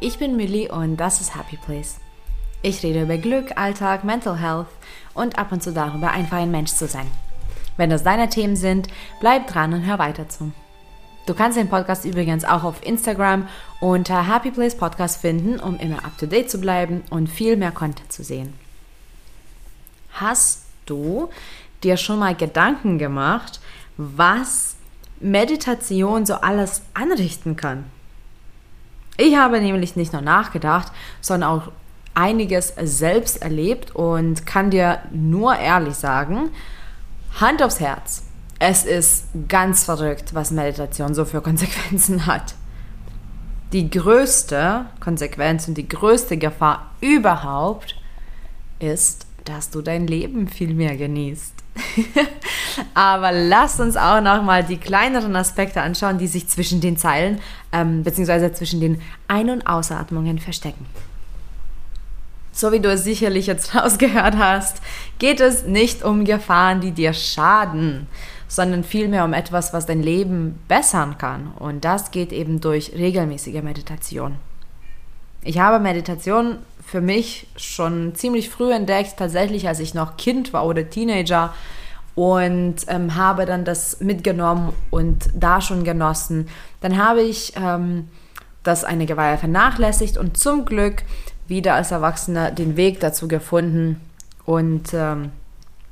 [0.00, 1.96] ich bin Millie und das ist Happy Place.
[2.62, 4.66] Ich rede über Glück, Alltag, Mental Health
[5.14, 7.06] und ab und zu darüber, einfach ein Mensch zu sein.
[7.76, 8.88] Wenn das deine Themen sind,
[9.20, 10.52] bleib dran und hör weiter zu.
[11.26, 13.48] Du kannst den Podcast übrigens auch auf Instagram
[13.80, 17.70] unter Happy Place Podcast finden, um immer up to date zu bleiben und viel mehr
[17.70, 18.54] Content zu sehen.
[20.12, 21.28] Hast du
[21.84, 23.60] dir schon mal Gedanken gemacht,
[23.96, 24.76] was
[25.20, 27.84] Meditation so alles anrichten kann?
[29.20, 31.72] Ich habe nämlich nicht nur nachgedacht, sondern auch
[32.14, 36.50] einiges selbst erlebt und kann dir nur ehrlich sagen,
[37.40, 38.22] Hand aufs Herz,
[38.60, 42.54] es ist ganz verrückt, was Meditation so für Konsequenzen hat.
[43.72, 47.96] Die größte Konsequenz und die größte Gefahr überhaupt
[48.78, 51.54] ist, dass du dein Leben viel mehr genießt.
[52.94, 57.40] Aber lass uns auch noch mal die kleineren Aspekte anschauen, die sich zwischen den Zeilen
[57.72, 58.52] ähm, bzw.
[58.52, 60.86] zwischen den Ein- und Ausatmungen verstecken.
[62.52, 64.82] So wie du es sicherlich jetzt rausgehört hast,
[65.18, 68.08] geht es nicht um Gefahren, die dir schaden,
[68.48, 71.52] sondern vielmehr um etwas, was dein Leben bessern kann.
[71.58, 74.36] Und das geht eben durch regelmäßige Meditation.
[75.42, 80.66] Ich habe Meditation für mich schon ziemlich früh entdeckt, tatsächlich als ich noch Kind war
[80.66, 81.54] oder Teenager
[82.18, 86.48] und ähm, habe dann das mitgenommen und da schon genossen.
[86.80, 88.08] Dann habe ich ähm,
[88.64, 91.04] das einige Weile vernachlässigt und zum Glück
[91.46, 94.00] wieder als Erwachsener den Weg dazu gefunden
[94.44, 95.30] und ähm,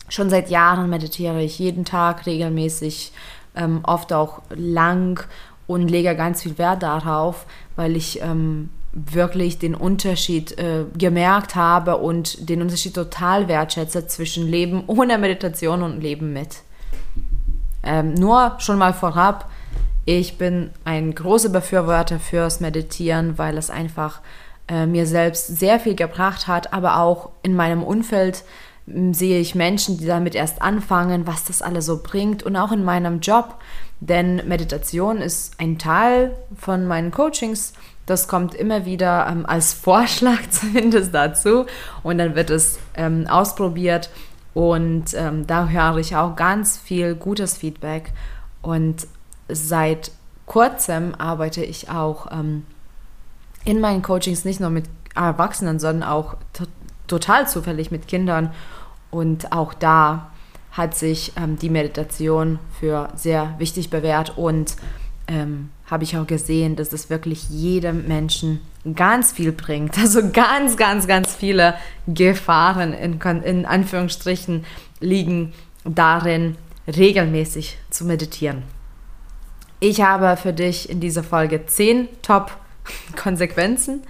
[0.09, 3.13] schon seit Jahren meditiere ich jeden Tag regelmäßig,
[3.55, 5.25] ähm, oft auch lang
[5.69, 11.99] und lege ganz viel Wert darauf, weil ich ähm, wirklich den Unterschied äh, gemerkt habe
[11.99, 16.63] und den Unterschied total wertschätze zwischen Leben ohne Meditation und Leben mit.
[17.83, 19.51] Ähm, nur schon mal vorab,
[20.07, 24.21] ich bin ein großer Befürworter fürs Meditieren, weil es einfach
[24.67, 28.45] äh, mir selbst sehr viel gebracht hat, aber auch in meinem Umfeld
[28.87, 32.85] sehe ich Menschen, die damit erst anfangen, was das alles so bringt und auch in
[32.85, 33.57] meinem Job,
[34.01, 37.73] denn Meditation ist ein Teil von meinen Coachings
[38.07, 41.67] das kommt immer wieder ähm, als Vorschlag zumindest dazu.
[42.03, 44.11] Und dann wird es ähm, ausprobiert.
[44.55, 48.13] Und ähm, da höre ich auch ganz viel gutes Feedback.
[48.63, 49.07] Und
[49.49, 50.13] seit
[50.47, 52.65] kurzem arbeite ich auch ähm,
[53.65, 56.37] in meinen Coachings nicht nur mit Erwachsenen, sondern auch
[57.09, 58.53] total zufällig mit Kindern.
[59.11, 60.31] Und auch da
[60.71, 64.39] hat sich ähm, die Meditation für sehr wichtig bewährt.
[64.39, 64.77] Und
[65.29, 68.61] ähm, habe ich auch gesehen, dass es wirklich jedem Menschen
[68.95, 69.97] ganz viel bringt.
[69.99, 71.75] Also ganz, ganz, ganz viele
[72.07, 74.65] Gefahren in, in Anführungsstrichen
[75.01, 75.53] liegen
[75.85, 76.57] darin,
[76.87, 78.63] regelmäßig zu meditieren.
[79.81, 84.03] Ich habe für dich in dieser Folge zehn Top-Konsequenzen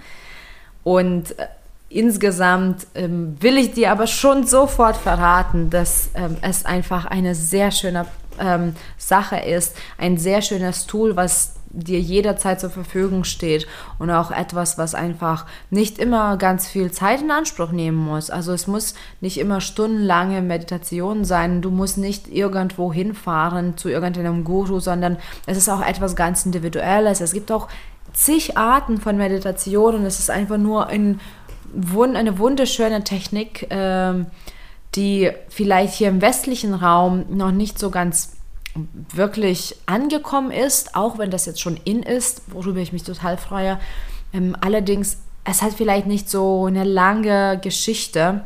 [0.83, 1.47] und äh,
[1.89, 7.71] insgesamt ähm, will ich dir aber schon sofort verraten, dass ähm, es einfach eine sehr
[7.71, 8.05] schöne
[8.39, 13.67] ähm, Sache ist, ein sehr schönes Tool, was dir jederzeit zur Verfügung steht
[13.99, 18.29] und auch etwas, was einfach nicht immer ganz viel Zeit in Anspruch nehmen muss.
[18.29, 24.43] Also es muss nicht immer stundenlange Meditation sein, du musst nicht irgendwo hinfahren zu irgendeinem
[24.43, 27.21] Guru, sondern es ist auch etwas ganz Individuelles.
[27.21, 27.67] Es gibt auch
[28.13, 31.19] zig Arten von Meditation und es ist einfach nur ein,
[31.93, 34.13] eine wunderschöne Technik, äh,
[34.97, 38.33] die vielleicht hier im westlichen Raum noch nicht so ganz
[39.13, 43.79] wirklich angekommen ist, auch wenn das jetzt schon in ist, worüber ich mich total freue.
[44.33, 48.43] Ähm, allerdings, es hat vielleicht nicht so eine lange Geschichte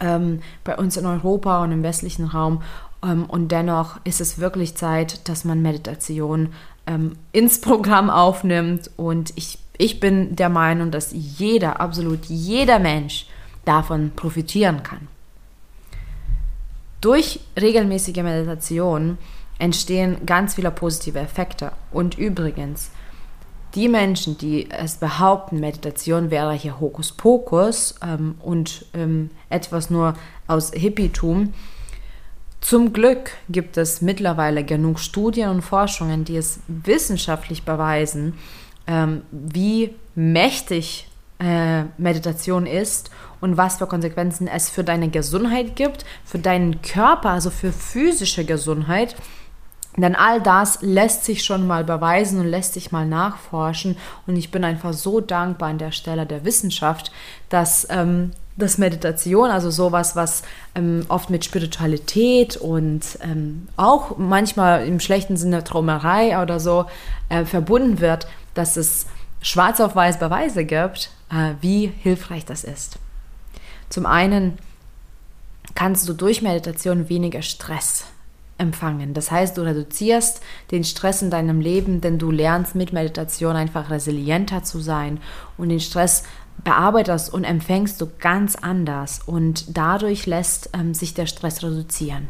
[0.00, 2.62] ähm, bei uns in Europa und im westlichen Raum.
[3.04, 6.52] Ähm, und dennoch ist es wirklich Zeit, dass man Meditation
[6.86, 8.90] ähm, ins Programm aufnimmt.
[8.96, 13.26] Und ich, ich bin der Meinung, dass jeder, absolut jeder Mensch
[13.64, 15.08] davon profitieren kann.
[17.06, 19.16] Durch regelmäßige Meditation
[19.60, 21.70] entstehen ganz viele positive Effekte.
[21.92, 22.90] Und übrigens,
[23.76, 30.14] die Menschen, die es behaupten, Meditation wäre hier Hokuspokus ähm, und ähm, etwas nur
[30.48, 31.54] aus Hippietum,
[32.60, 38.34] zum Glück gibt es mittlerweile genug Studien und Forschungen, die es wissenschaftlich beweisen,
[38.88, 41.05] ähm, wie mächtig
[41.38, 43.10] äh, Meditation ist
[43.40, 48.44] und was für Konsequenzen es für deine Gesundheit gibt, für deinen Körper, also für physische
[48.44, 49.16] Gesundheit
[49.96, 53.96] denn all das lässt sich schon mal beweisen und lässt sich mal nachforschen.
[54.26, 57.10] Und ich bin einfach so dankbar an der Stelle der Wissenschaft,
[57.48, 60.42] dass ähm, das Meditation, also sowas, was
[60.74, 66.86] ähm, oft mit Spiritualität und ähm, auch manchmal im schlechten Sinne Traumerei oder so
[67.28, 69.06] äh, verbunden wird, dass es
[69.46, 72.98] schwarz auf weiß Beweise gibt, äh, wie hilfreich das ist.
[73.88, 74.58] Zum einen
[75.76, 78.06] kannst du durch Meditation weniger Stress
[78.58, 79.14] empfangen.
[79.14, 80.40] Das heißt, du reduzierst
[80.72, 85.20] den Stress in deinem Leben, denn du lernst mit Meditation einfach resilienter zu sein
[85.56, 86.24] und den Stress
[86.64, 92.28] bearbeitest und empfängst du ganz anders und dadurch lässt ähm, sich der Stress reduzieren.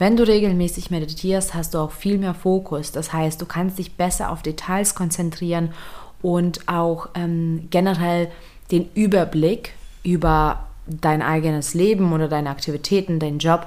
[0.00, 2.90] Wenn du regelmäßig meditierst, hast du auch viel mehr Fokus.
[2.90, 5.74] Das heißt, du kannst dich besser auf Details konzentrieren
[6.22, 8.30] und auch ähm, generell
[8.70, 13.66] den Überblick über dein eigenes Leben oder deine Aktivitäten, deinen Job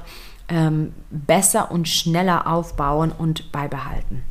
[0.49, 4.23] ähm, besser und schneller aufbauen und beibehalten.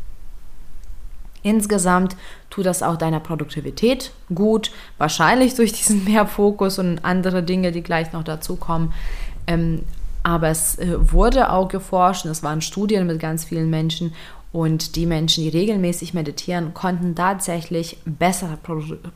[1.45, 2.17] Insgesamt
[2.51, 8.13] tut das auch deiner Produktivität gut, wahrscheinlich durch diesen Mehrfokus und andere Dinge, die gleich
[8.13, 8.93] noch dazu kommen.
[9.47, 9.85] Ähm,
[10.23, 14.13] aber es äh, wurde auch geforscht, es waren Studien mit ganz vielen Menschen
[14.53, 18.59] und die Menschen, die regelmäßig meditieren, konnten tatsächlich bessere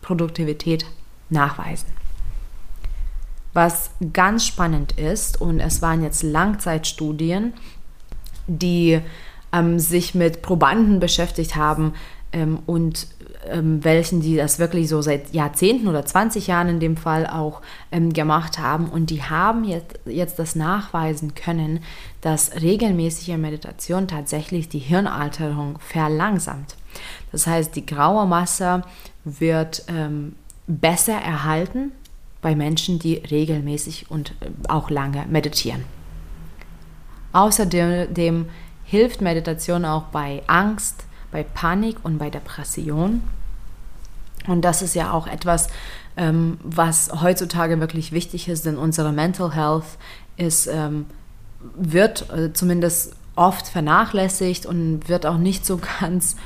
[0.00, 0.87] Produktivität
[1.29, 1.88] nachweisen.
[3.53, 7.55] Was ganz spannend ist, und es waren jetzt Langzeitstudien,
[8.47, 9.00] die
[9.53, 11.94] ähm, sich mit Probanden beschäftigt haben
[12.36, 13.08] ähm, und
[13.48, 17.62] ähm, welchen, die das wirklich so seit Jahrzehnten oder 20 Jahren in dem Fall auch
[17.90, 18.88] ähm, gemacht haben.
[18.88, 21.80] Und die haben jetzt, jetzt das nachweisen können,
[22.20, 26.76] dass regelmäßige Meditation tatsächlich die Hirnalterung verlangsamt.
[27.32, 28.82] Das heißt, die graue Masse
[29.24, 30.34] wird ähm,
[30.66, 31.92] besser erhalten
[32.42, 35.84] bei Menschen, die regelmäßig und äh, auch lange meditieren.
[37.32, 38.46] Außerdem
[38.84, 41.06] hilft Meditation auch bei Angst,
[41.36, 43.20] bei Panik und bei Depression.
[44.46, 45.68] Und das ist ja auch etwas,
[46.16, 49.98] ähm, was heutzutage wirklich wichtig ist, denn unsere Mental Health
[50.38, 51.04] ist, ähm,
[51.74, 56.36] wird äh, zumindest oft vernachlässigt und wird auch nicht so ganz,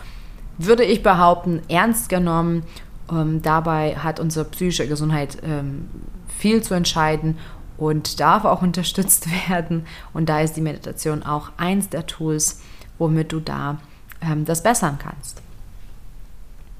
[0.58, 2.64] würde ich behaupten, ernst genommen.
[3.12, 5.88] Ähm, dabei hat unsere psychische Gesundheit ähm,
[6.36, 7.38] viel zu entscheiden
[7.78, 9.86] und darf auch unterstützt werden.
[10.12, 12.60] Und da ist die Meditation auch eins der Tools,
[12.98, 13.78] womit du da
[14.20, 15.42] ähm, das bessern kannst.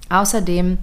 [0.08, 0.78] Außerdem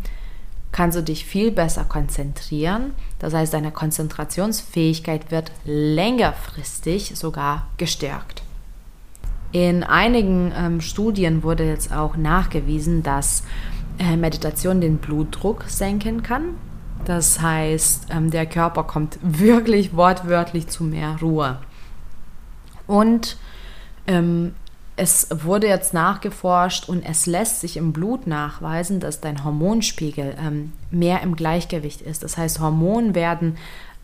[0.71, 2.93] kannst du dich viel besser konzentrieren.
[3.19, 8.43] Das heißt, deine Konzentrationsfähigkeit wird längerfristig sogar gestärkt.
[9.51, 13.43] In einigen ähm, Studien wurde jetzt auch nachgewiesen, dass
[13.97, 16.55] äh, Meditation den Blutdruck senken kann.
[17.05, 21.59] Das heißt, ähm, der Körper kommt wirklich wortwörtlich zu mehr Ruhe.
[22.85, 23.37] Und
[24.05, 24.53] ähm,
[24.97, 30.73] es wurde jetzt nachgeforscht und es lässt sich im Blut nachweisen, dass dein Hormonspiegel ähm,
[30.89, 32.23] mehr im Gleichgewicht ist.
[32.23, 33.57] Das heißt, Hormone werden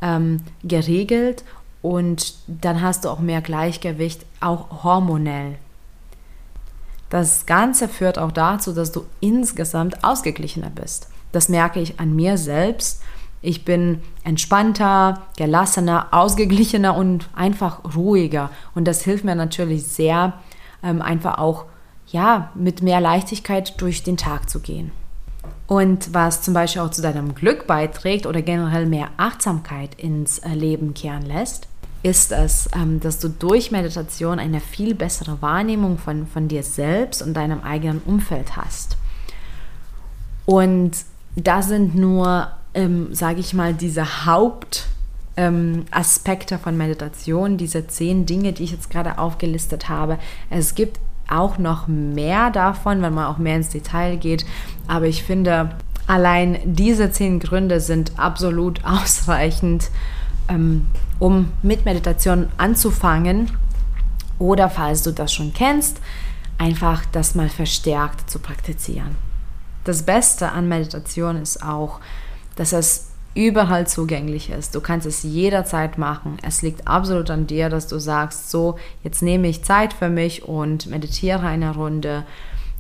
[0.04, 1.44] ähm, geregelt
[1.82, 5.56] und dann hast du auch mehr Gleichgewicht, auch hormonell.
[7.10, 11.10] Das Ganze führt auch dazu, dass du insgesamt ausgeglichener bist.
[11.32, 13.02] Das merke ich an mir selbst.
[13.42, 18.52] Ich bin entspannter, gelassener, ausgeglichener und einfach ruhiger.
[18.76, 20.34] Und das hilft mir natürlich sehr,
[20.84, 21.66] ähm, einfach auch
[22.08, 24.92] ja, mit mehr Leichtigkeit durch den Tag zu gehen.
[25.68, 30.50] Und was zum Beispiel auch zu deinem Glück beiträgt oder generell mehr Achtsamkeit ins äh,
[30.50, 31.68] Leben kehren lässt,
[32.04, 37.22] ist es, ähm, dass du durch Meditation eine viel bessere Wahrnehmung von, von dir selbst
[37.22, 38.98] und deinem eigenen Umfeld hast.
[40.46, 40.92] Und
[41.36, 44.88] da sind nur, ähm, sage ich mal, diese Haupt-
[45.38, 50.20] ähm, Aspekte von Meditation, diese zehn Dinge, die ich jetzt gerade aufgelistet habe.
[50.50, 51.00] Es gibt
[51.30, 54.46] auch noch mehr davon, wenn man auch mehr ins Detail geht.
[54.88, 55.72] Aber ich finde,
[56.08, 59.90] allein diese zehn Gründe sind absolut ausreichend,
[60.50, 60.88] ähm,
[61.20, 63.52] um mit Meditation anzufangen.
[64.40, 66.02] Oder falls du das schon kennst,
[66.58, 69.16] einfach das mal verstärkt zu praktizieren.
[69.84, 72.00] Das Beste an Meditation ist auch,
[72.56, 74.76] dass es überall zugänglich ist.
[74.76, 76.38] Du kannst es jederzeit machen.
[76.44, 80.48] Es liegt absolut an dir, dass du sagst, so, jetzt nehme ich Zeit für mich
[80.48, 82.26] und meditiere eine Runde.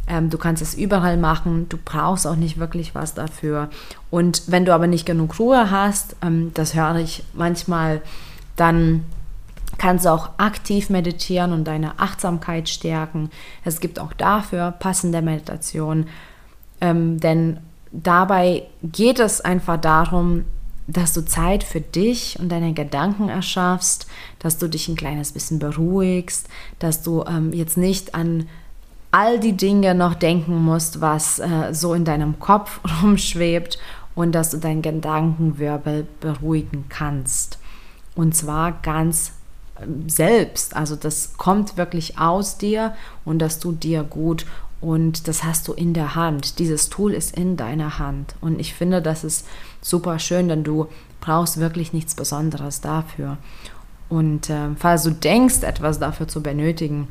[0.07, 1.67] Ähm, du kannst es überall machen.
[1.69, 3.69] Du brauchst auch nicht wirklich was dafür.
[4.12, 8.01] Und wenn du aber nicht genug Ruhe hast, ähm, das höre ich manchmal,
[8.55, 9.05] dann
[9.77, 13.31] kannst du auch aktiv meditieren und deine Achtsamkeit stärken.
[13.65, 16.05] Es gibt auch dafür passende Meditation,
[16.79, 17.60] ähm, denn
[17.93, 20.45] dabei geht es einfach darum,
[20.88, 24.07] dass du Zeit für dich und deine Gedanken erschaffst,
[24.39, 28.50] dass du dich ein kleines bisschen beruhigst, dass du ähm, jetzt nicht an
[29.12, 33.77] all die Dinge noch denken musst, was äh, so in deinem Kopf rumschwebt
[34.15, 37.59] und dass du deinen Gedankenwirbel beruhigen kannst.
[38.15, 39.33] Und zwar ganz
[39.81, 40.75] ähm, selbst.
[40.75, 44.45] Also das kommt wirklich aus dir und dass du dir gut
[44.83, 46.59] und das hast du in der Hand.
[46.59, 48.35] Dieses Tool ist in deiner Hand.
[48.41, 49.47] Und ich finde, das ist
[49.81, 50.87] super schön, denn du
[51.21, 53.37] brauchst wirklich nichts Besonderes dafür.
[54.09, 57.07] Und äh, falls du denkst, etwas dafür zu benötigen,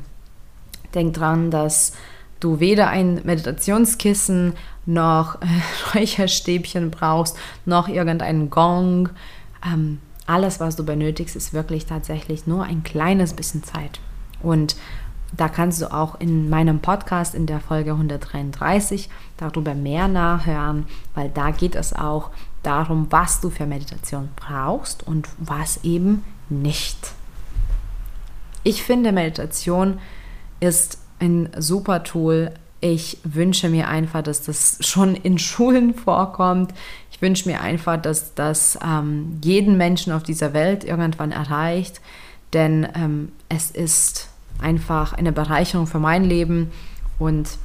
[0.95, 1.95] denk dran, dass
[2.41, 4.53] du weder ein Meditationskissen
[4.85, 5.47] noch äh,
[5.95, 9.09] Räucherstäbchen brauchst, noch irgendeinen Gong.
[9.65, 13.99] Ähm, alles, was du benötigst, ist wirklich tatsächlich nur ein kleines bisschen Zeit.
[14.43, 14.77] Und
[15.33, 19.09] da kannst du auch in meinem Podcast in der Folge 133
[19.39, 22.31] darüber mehr nachhören, weil da geht es auch
[22.63, 27.13] darum, was du für Meditation brauchst und was eben nicht.
[28.63, 29.99] Ich finde, Meditation
[30.61, 32.53] ist ein super Tool.
[32.81, 36.73] Ich wünsche mir einfach, dass das schon in Schulen vorkommt.
[37.11, 42.01] Ich wünsche mir einfach, dass das ähm, jeden Menschen auf dieser Welt irgendwann erreicht,
[42.53, 46.71] denn ähm, es ist einfach eine Bereicherung für mein Leben
[47.19, 47.59] und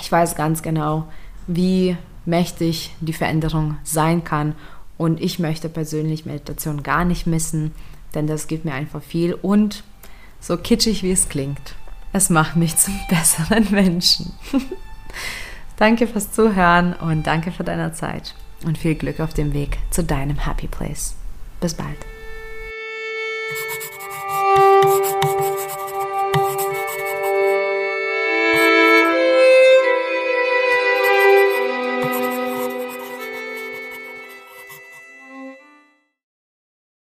[0.00, 1.08] ich weiß ganz genau,
[1.46, 4.54] wie mächtig die Veränderung sein kann
[4.96, 7.72] und ich möchte persönlich Meditation gar nicht missen,
[8.14, 9.82] denn das gibt mir einfach viel und
[10.40, 11.74] so kitschig wie es klingt,
[12.12, 14.32] es macht mich zum besseren Menschen.
[15.76, 18.34] danke fürs Zuhören und danke für deine Zeit
[18.64, 21.14] und viel Glück auf dem Weg zu deinem Happy Place.
[21.60, 22.17] Bis bald.